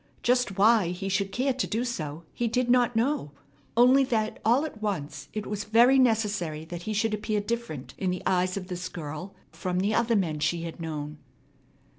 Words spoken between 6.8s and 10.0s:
he should appear different in the eyes of this girl from, the